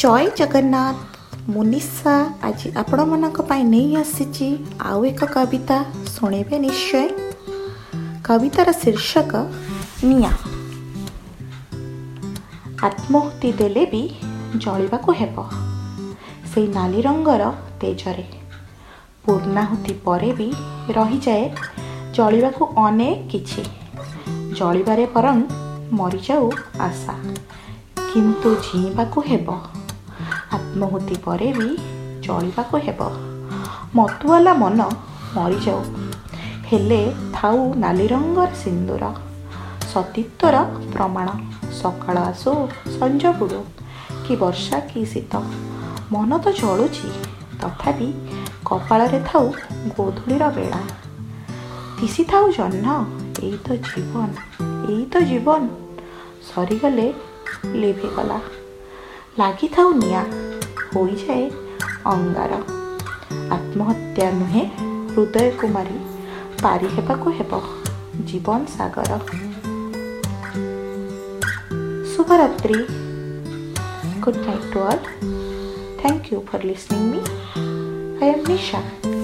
ଜୟ 0.00 0.28
ଜଗନ୍ନାଥ 0.38 0.94
ମୁନିଷା 1.54 2.12
ଆଜି 2.48 2.68
ଆପଣମାନଙ୍କ 2.82 3.42
ପାଇଁ 3.48 3.64
ନେଇ 3.72 3.88
ଆସିଛି 4.02 4.46
ଆଉ 4.90 5.00
ଏକ 5.08 5.26
କବିତା 5.32 5.76
ଶୁଣିବେ 6.12 6.60
ନିଶ୍ଚୟ 6.64 7.08
କବିତାର 8.28 8.72
ଶୀର୍ଷକ 8.82 9.32
ନିଆଁ 10.12 10.30
ଆତ୍ମାହୁତି 12.88 13.50
ଦେଲେ 13.58 13.82
ବି 13.94 14.00
ଜଳିବାକୁ 14.66 15.14
ହେବ 15.20 15.44
ସେଇ 16.52 16.70
ନାଲି 16.78 17.02
ରଙ୍ଗର 17.08 17.50
ତେଜରେ 17.84 18.24
ପୂର୍ଣ୍ଣାହୁତି 19.26 19.96
ପରେ 20.08 20.30
ବି 20.40 20.46
ରହିଯାଏ 21.00 21.44
ଜଳିବାକୁ 22.20 22.62
ଅନେକ 22.86 23.18
କିଛି 23.34 23.68
ଜଳିବାରେ 24.62 25.04
ବରଂ 25.18 25.44
ମରିଯାଉ 26.02 26.48
ଆଶା 26.88 27.18
କିନ୍ତୁ 28.14 28.54
ଜୀଇଁବାକୁ 28.70 29.26
ହେବ 29.32 29.58
ଆତ୍ମାହୁତି 30.56 31.16
ପରେ 31.24 31.48
ବି 31.56 31.66
ଚଳିବାକୁ 32.26 32.78
ହେବ 32.86 33.00
ମତୁଆଲା 33.98 34.52
ମନ 34.62 34.80
ମରିଯାଉ 35.36 35.80
ହେଲେ 36.70 36.98
ଥାଉ 37.36 37.60
ନାଲି 37.84 38.06
ରଙ୍ଗର 38.14 38.50
ସିନ୍ଦୁର 38.62 39.04
ସତୀତ୍ୱର 39.92 40.54
ପ୍ରମାଣ 40.96 41.28
ସକାଳ 41.80 42.16
ଆସୁ 42.32 42.52
ସଞ୍ଜ 42.96 43.22
ବୁଡ଼ୁ 43.42 43.60
କି 44.28 44.32
ବର୍ଷା 44.42 44.76
କି 44.92 45.00
ଶୀତ 45.12 45.32
ମନ 46.16 46.30
ତ 46.44 46.46
ଚଳୁଛି 46.62 47.08
ତଥାପି 47.64 48.08
କପାଳରେ 48.70 49.20
ଥାଉ 49.30 49.44
ଗୋଧୂଳିର 50.00 50.44
ବେଳା 50.58 50.80
ଦିଶି 52.02 52.22
ଥାଉ 52.34 52.46
ଜହ୍ନ 52.58 52.86
ଏଇ 53.48 53.56
ତ 53.66 53.68
ଜୀବନ 53.88 54.30
ଏଇ 54.92 55.02
ତ 55.16 55.24
ଜୀବନ 55.30 55.60
ସରିଗଲେ 56.52 57.06
ଲିଭିଗଲା 57.82 58.38
ଲାଗିଥାଉ 59.38 59.90
ନିଆଁ 60.02 60.22
ହୋଇଯାଏ 60.78 61.44
ଅଙ୍ଗାର 62.12 62.52
ଆତ୍ମହତ୍ୟା 63.56 64.26
ନୁହେଁ 64.38 64.64
ହୃଦୟକୁ 65.12 65.66
ମାରି 65.76 65.98
ପାରି 66.62 66.88
ହେବାକୁ 66.96 67.34
ହେବ 67.38 67.52
ଜୀବନ 68.30 68.58
ସାଗର 68.76 69.10
ଶୁଭରାତ୍ରି 72.14 72.80
good 74.26 74.38
night 74.48 74.64
to 74.74 74.82
all 74.88 75.00
thank 76.02 76.28
you 76.32 76.42
for 76.50 76.60
listening 76.72 77.06
me 77.14 77.22
i 78.24 78.34
am 78.34 78.44
nisha 78.50 79.18